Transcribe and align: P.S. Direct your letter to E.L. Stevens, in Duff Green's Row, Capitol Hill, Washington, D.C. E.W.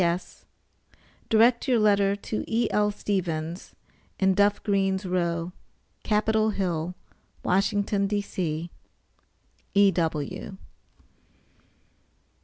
P.S. 0.01 0.45
Direct 1.29 1.67
your 1.67 1.77
letter 1.77 2.15
to 2.15 2.43
E.L. 2.47 2.89
Stevens, 2.89 3.75
in 4.19 4.33
Duff 4.33 4.63
Green's 4.63 5.05
Row, 5.05 5.51
Capitol 6.01 6.49
Hill, 6.49 6.95
Washington, 7.43 8.07
D.C. 8.07 8.71
E.W. 9.75 10.57